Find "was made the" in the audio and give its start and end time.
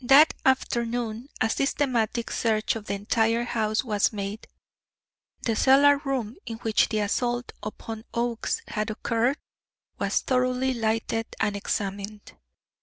3.84-5.56